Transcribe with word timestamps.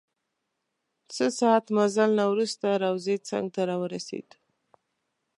څه 1.13 1.25
ساعت 1.39 1.65
مزل 1.77 2.09
نه 2.19 2.25
وروسته 2.31 2.67
روضې 2.83 3.15
څنګ 3.29 3.45
ته 3.55 3.61
راورسیدو. 3.69 4.35